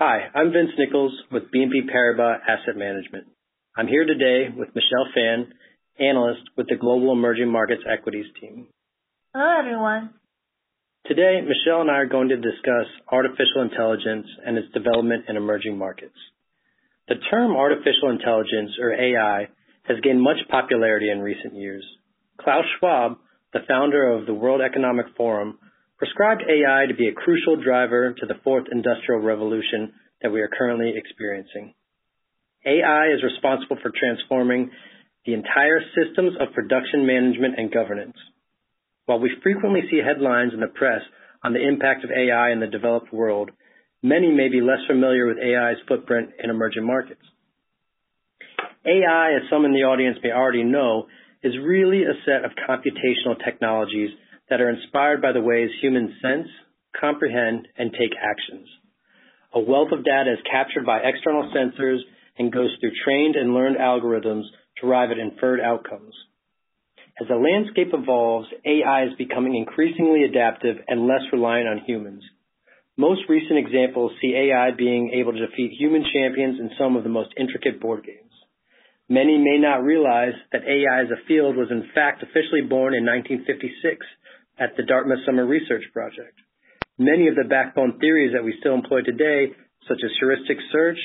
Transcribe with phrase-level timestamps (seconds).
[0.00, 3.26] Hi, I'm Vince Nichols with BNP Paribas Asset Management.
[3.76, 5.52] I'm here today with Michelle Fan,
[6.00, 8.68] analyst with the Global Emerging Markets Equities team.
[9.34, 10.14] Hello, everyone.
[11.04, 15.76] Today, Michelle and I are going to discuss artificial intelligence and its development in emerging
[15.76, 16.16] markets.
[17.08, 19.48] The term artificial intelligence, or AI,
[19.82, 21.84] has gained much popularity in recent years.
[22.40, 23.18] Klaus Schwab,
[23.52, 25.58] the founder of the World Economic Forum,
[26.00, 30.48] prescribed AI to be a crucial driver to the fourth industrial revolution that we are
[30.48, 31.74] currently experiencing.
[32.64, 34.70] AI is responsible for transforming
[35.26, 38.16] the entire systems of production management and governance.
[39.04, 41.02] While we frequently see headlines in the press
[41.44, 43.50] on the impact of AI in the developed world,
[44.02, 47.24] many may be less familiar with AI's footprint in emerging markets.
[48.86, 51.08] AI, as some in the audience may already know,
[51.42, 54.10] is really a set of computational technologies
[54.50, 56.48] that are inspired by the ways humans sense,
[57.00, 58.68] comprehend, and take actions.
[59.54, 62.00] A wealth of data is captured by external sensors
[62.38, 64.44] and goes through trained and learned algorithms
[64.78, 66.14] to arrive at inferred outcomes.
[67.20, 72.22] As the landscape evolves, AI is becoming increasingly adaptive and less reliant on humans.
[72.96, 77.08] Most recent examples see AI being able to defeat human champions in some of the
[77.08, 78.30] most intricate board games.
[79.08, 83.04] Many may not realize that AI as a field was in fact officially born in
[83.04, 84.06] 1956
[84.60, 86.36] at the Dartmouth Summer Research Project.
[86.98, 89.56] Many of the backbone theories that we still employ today,
[89.88, 90.98] such as heuristic search,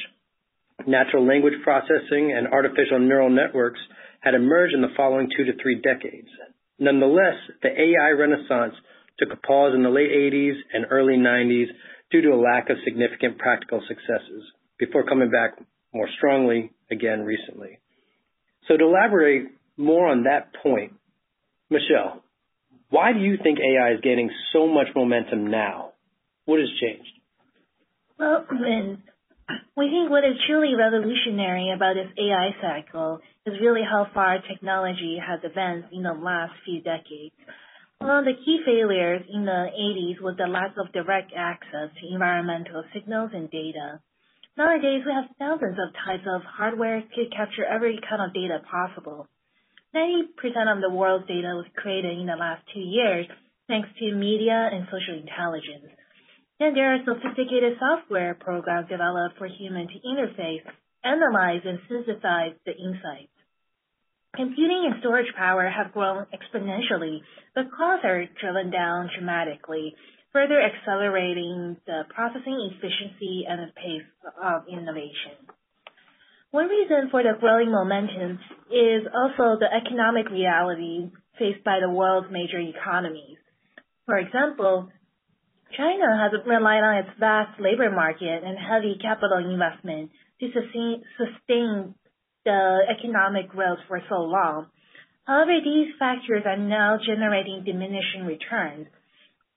[0.86, 3.80] natural language processing, and artificial neural networks,
[4.20, 6.28] had emerged in the following two to three decades.
[6.78, 8.76] Nonetheless, the AI renaissance
[9.18, 11.68] took a pause in the late '80s and early '90s
[12.12, 14.44] due to a lack of significant practical successes
[14.78, 15.58] before coming back
[15.94, 17.80] more strongly again recently.
[18.68, 20.94] So to elaborate more on that point,
[21.70, 22.25] Michelle,
[22.90, 25.92] why do you think AI is gaining so much momentum now?
[26.46, 27.10] What has changed?
[28.20, 29.00] Well, Vince,
[29.76, 35.18] we think what is truly revolutionary about this AI cycle is really how far technology
[35.20, 37.36] has advanced in the last few decades.
[38.00, 42.14] One of the key failures in the '80s was the lack of direct access to
[42.14, 44.00] environmental signals and data.
[44.58, 49.28] Nowadays, we have thousands of types of hardware to capture every kind of data possible.
[49.96, 53.26] 90% of the world's data was created in the last two years,
[53.68, 55.88] thanks to media and social intelligence.
[56.60, 60.68] And there are sophisticated software programs developed for humans to interface,
[61.04, 63.32] analyze, and synthesize the insights.
[64.36, 67.20] Computing and storage power have grown exponentially,
[67.56, 69.96] but costs are driven down dramatically,
[70.34, 74.12] further accelerating the processing efficiency and the pace
[74.44, 75.55] of innovation.
[76.56, 78.40] One reason for the growing momentum
[78.72, 83.36] is also the economic reality faced by the world's major economies.
[84.06, 84.88] For example,
[85.76, 91.94] China has relied on its vast labor market and heavy capital investment to sustain
[92.46, 94.72] the economic growth for so long.
[95.28, 98.88] However, these factors are now generating diminishing returns.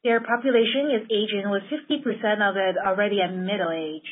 [0.03, 4.11] Their population is aging, with 50% of it already at middle age.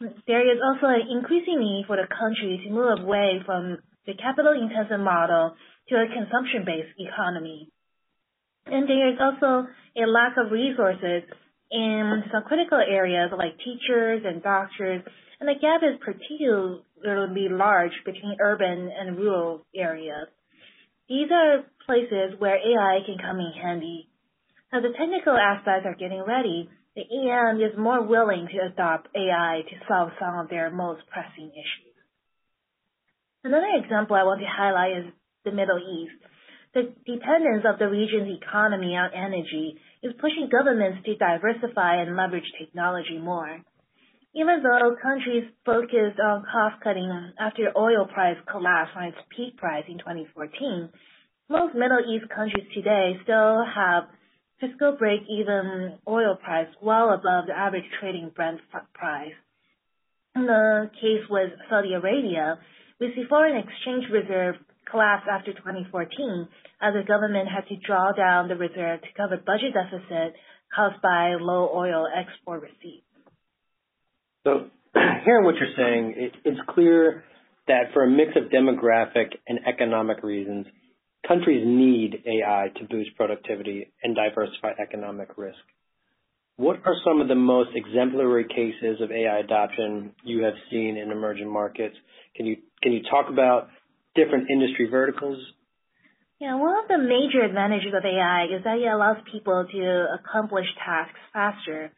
[0.00, 5.00] There is also an increasing need for the country to move away from the capital-intensive
[5.00, 5.54] model
[5.88, 7.70] to a consumption-based economy.
[8.66, 11.22] And there is also a lack of resources
[11.70, 15.02] in some critical areas like teachers and doctors,
[15.40, 20.28] and the gap is particularly large between urban and rural areas.
[21.08, 24.08] These are places where AI can come in handy.
[24.72, 29.62] Now the technical aspects are getting ready, the EM is more willing to adopt AI
[29.68, 31.94] to solve some of their most pressing issues.
[33.42, 35.12] Another example I want to highlight is
[35.44, 36.16] the Middle East.
[36.72, 42.50] The dependence of the region's economy on energy is pushing governments to diversify and leverage
[42.58, 43.60] technology more.
[44.34, 49.98] Even though countries focused on cost-cutting after oil price collapsed from its peak price in
[49.98, 50.90] 2014,
[51.48, 54.10] most Middle East countries today still have
[54.60, 58.60] fiscal break-even oil price well above the average trading Brent
[58.92, 59.32] price.
[60.36, 62.58] In the case with Saudi Arabia,
[63.00, 64.56] we see foreign exchange reserve
[64.90, 66.48] collapse after 2014
[66.82, 70.34] as the government had to draw down the reserve to cover budget deficit
[70.74, 73.06] caused by low oil export receipts.
[74.44, 74.70] So
[75.24, 77.24] hearing what you're saying, it's clear
[77.66, 80.66] that for a mix of demographic and economic reasons,
[81.26, 85.58] countries need AI to boost productivity and diversify economic risk.
[86.56, 91.10] What are some of the most exemplary cases of AI adoption you have seen in
[91.10, 91.96] emerging markets?
[92.36, 93.68] Can you can you talk about
[94.14, 95.38] different industry verticals?
[96.40, 96.54] Yeah.
[96.56, 101.18] One of the major advantages of AI is that it allows people to accomplish tasks
[101.32, 101.90] faster.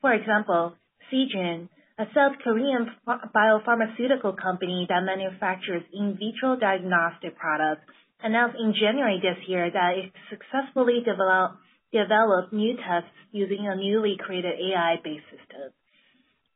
[0.00, 0.74] For example,
[1.10, 1.68] Seegene,
[1.98, 7.90] a South Korean biopharmaceutical company that manufactures in vitro diagnostic products,
[8.22, 14.16] announced in January this year that it successfully developed developed new tests using a newly
[14.18, 15.70] created AI-based system.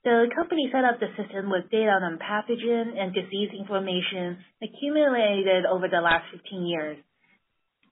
[0.03, 5.89] The company set up the system with data on pathogen and disease information accumulated over
[5.89, 6.99] the last 15 years.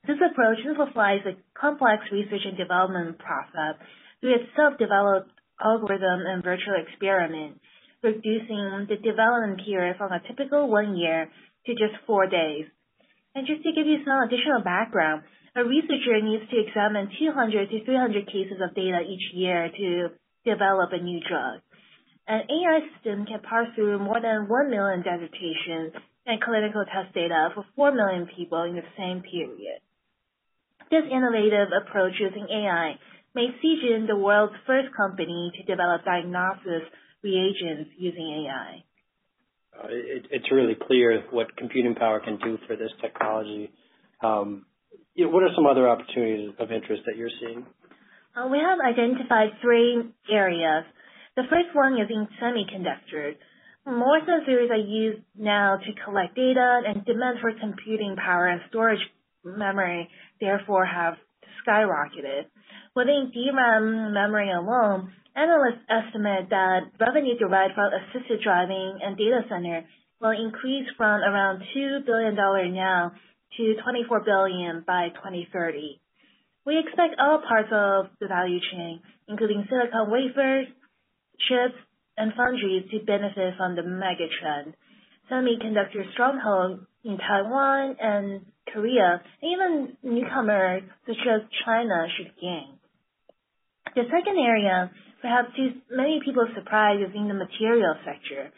[0.07, 3.77] This approach simplifies the complex research and development process
[4.21, 5.31] through its self-developed
[5.61, 7.61] algorithm and virtual experiment,
[8.03, 11.29] reducing the development period from a typical one year
[11.67, 12.67] to just four days.
[13.39, 15.23] And just to give you some additional background,
[15.55, 20.11] a researcher needs to examine 200 to 300 cases of data each year to
[20.43, 21.63] develop a new drug.
[22.27, 25.95] An AI system can parse through more than 1 million dissertations
[26.27, 29.87] and clinical test data for 4 million people in the same period.
[30.91, 32.99] This innovative approach using AI
[33.39, 36.91] made Seegene the world's first company to develop diagnosis
[37.23, 38.83] reagents using AI.
[39.79, 43.71] Uh, it, it's really clear what computing power can do for this technology.
[44.23, 44.67] Um,
[45.15, 47.65] you know, what are some other opportunities of interest that you're seeing?
[48.37, 50.85] Uh, we have identified three areas.
[51.37, 53.37] The first one is in semiconductors.
[53.87, 59.01] More sensors are used now to collect data and demand for computing power and storage
[59.45, 60.09] memory
[60.41, 61.15] therefore have
[61.67, 62.47] skyrocketed.
[62.95, 69.85] Within DRAM memory alone, analysts estimate that revenue derived from assisted driving and data center
[70.21, 73.13] will increase from around $2 billion now
[73.57, 76.01] to 24 billion by 2030.
[76.67, 80.67] We expect all parts of the value chain, including silicon wafers,
[81.49, 81.79] chips,
[82.17, 84.75] and foundries, to benefit from the mega trend.
[85.31, 92.79] Semiconductor stronghold in Taiwan and Korea, even newcomers such as China should gain.
[93.95, 94.91] The second area,
[95.23, 98.51] perhaps to many people's surprise, is in the material sector.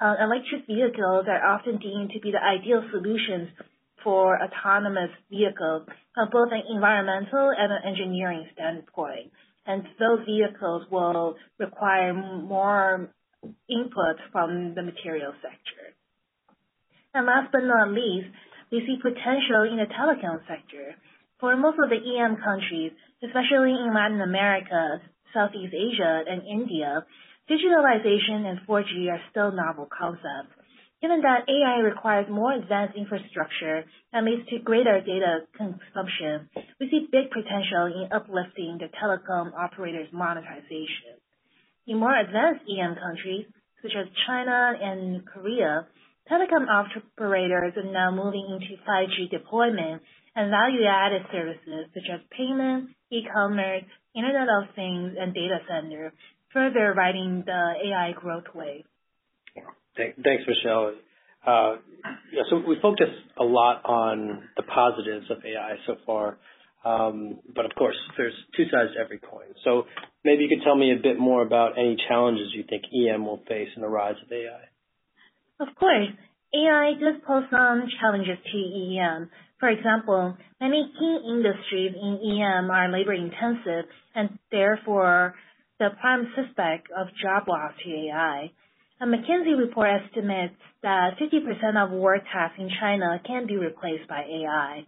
[0.00, 3.48] Uh, electric vehicles are often deemed to be the ideal solutions
[4.02, 9.30] for autonomous vehicles from both an environmental and an engineering standpoint.
[9.66, 13.10] And those vehicles will require more
[13.68, 15.94] input from the material sector.
[17.14, 18.34] And last but not least,
[18.72, 20.96] we see potential in the telecom sector.
[21.38, 22.92] For most of the EM countries,
[23.22, 25.04] especially in Latin America,
[25.34, 27.04] Southeast Asia, and India,
[27.50, 30.56] digitalization and 4G are still novel concepts.
[31.02, 36.48] Given that AI requires more advanced infrastructure and leads to greater data consumption,
[36.78, 41.18] we see big potential in uplifting the telecom operators' monetization.
[41.88, 43.46] In more advanced EM countries,
[43.82, 45.88] such as China and Korea,
[46.30, 50.02] telecom operators are now moving into 5G deployment
[50.34, 53.84] and value-added services such as payment, e-commerce,
[54.14, 56.12] Internet of Things, and data center,
[56.52, 58.84] further riding the AI growth wave.
[59.96, 60.94] Thanks, Michelle.
[61.46, 61.76] Uh,
[62.32, 63.08] yeah, so we focus
[63.38, 66.38] a lot on the positives of AI so far.
[66.84, 69.54] Um, but of course, there's two sides to every coin.
[69.64, 69.84] So
[70.24, 73.42] maybe you could tell me a bit more about any challenges you think EM will
[73.48, 74.71] face in the rise of AI.
[75.60, 76.08] Of course.
[76.54, 79.30] AI does pose some challenges to EM.
[79.58, 85.34] For example, many key industries in EM are labor intensive and therefore
[85.78, 88.50] the prime suspect of job loss to AI.
[89.00, 94.22] A McKinsey report estimates that 50% of work tasks in China can be replaced by
[94.22, 94.84] AI.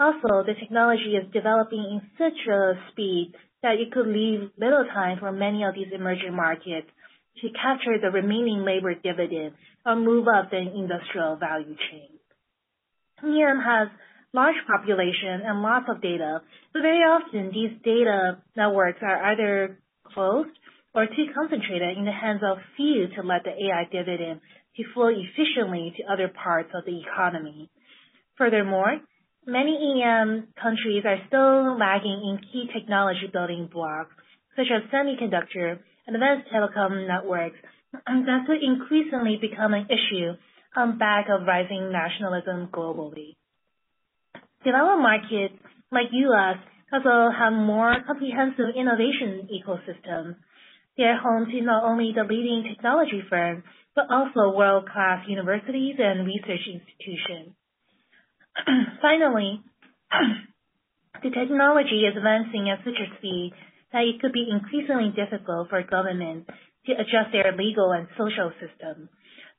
[0.00, 5.18] Also, the technology is developing in such a speed that it could leave little time
[5.20, 6.88] for many of these emerging markets
[7.42, 12.08] to capture the remaining labor dividend or move up the industrial value chain.
[13.22, 13.88] EM has
[14.32, 16.40] large population and lots of data,
[16.72, 19.78] but very often these data networks are either
[20.12, 20.50] closed
[20.94, 24.40] or too concentrated in the hands of few to let the AI dividend
[24.76, 27.70] to flow efficiently to other parts of the economy.
[28.36, 28.98] Furthermore,
[29.46, 34.14] many EM countries are still lagging in key technology building blocks,
[34.56, 37.58] such as semiconductor advanced telecom networks,
[37.92, 40.32] that could increasingly become an issue
[40.76, 43.36] on back of rising nationalism globally.
[44.64, 45.54] Developed markets
[45.92, 46.56] like U.S.
[46.92, 50.36] also have more comprehensive innovation ecosystems.
[50.96, 56.26] They are home to not only the leading technology firms, but also world-class universities and
[56.26, 57.54] research institutions.
[59.02, 59.60] Finally,
[61.22, 63.52] the technology is advancing at such a speed
[63.94, 66.50] that it could be increasingly difficult for governments
[66.86, 69.08] to adjust their legal and social system.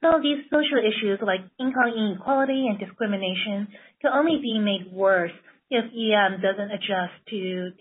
[0.03, 3.73] Of these social issues like income inequality and discrimination
[4.03, 5.31] can only be made worse
[5.71, 7.71] if EM doesn't adjust to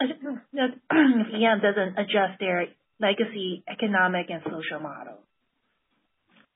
[0.00, 2.68] if EM doesn't adjust their
[3.00, 5.18] legacy economic and social model.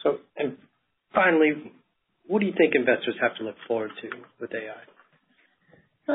[0.03, 0.57] So, and
[1.13, 1.75] finally,
[2.27, 4.09] what do you think investors have to look forward to
[4.41, 4.81] with AI?
[6.07, 6.13] So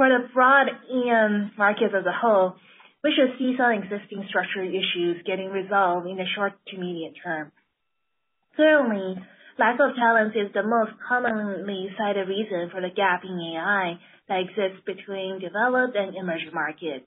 [0.00, 2.56] for the broad EM market as a whole,
[3.04, 7.52] we should see some existing structural issues getting resolved in the short to medium term.
[8.56, 9.20] Certainly,
[9.60, 14.00] lack of talent is the most commonly cited reason for the gap in AI
[14.32, 17.04] that exists between developed and emerging markets.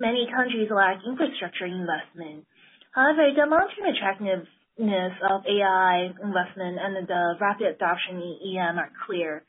[0.00, 2.48] Many countries lack infrastructure investment.
[2.96, 9.44] However, the long-term attractiveness of AI investment and the rapid adoption in EM are clear.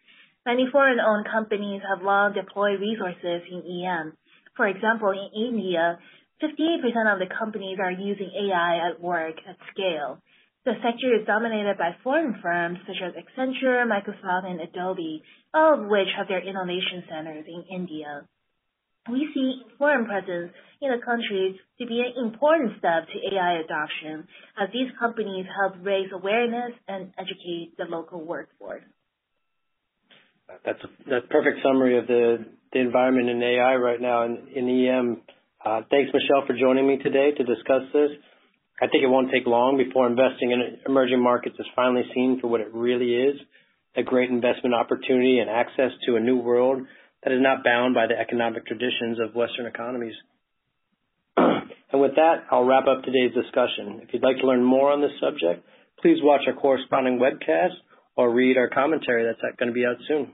[0.46, 4.18] Many foreign-owned companies have long deployed resources in EM,
[4.56, 5.98] for example, in India,
[6.42, 10.20] 58% of the companies are using AI at work at scale.
[10.66, 15.24] The sector is dominated by foreign firms such as Accenture, Microsoft, and Adobe,
[15.54, 18.28] all of which have their innovation centers in India.
[19.10, 24.28] We see foreign presence in the countries to be an important step to AI adoption,
[24.62, 28.84] as these companies help raise awareness and educate the local workforce.
[30.66, 35.22] That's a perfect summary of the environment in AI right now in, in EM.
[35.64, 38.12] Uh, thanks, Michelle, for joining me today to discuss this.
[38.82, 42.48] I think it won't take long before investing in emerging markets is finally seen for
[42.48, 43.40] what it really is,
[43.96, 46.82] a great investment opportunity and access to a new world
[47.24, 50.16] that is not bound by the economic traditions of Western economies.
[51.38, 54.02] and with that, I'll wrap up today's discussion.
[54.04, 55.66] If you'd like to learn more on this subject,
[56.02, 57.78] please watch our corresponding webcast
[58.18, 60.34] or read our commentary that's going to be out soon.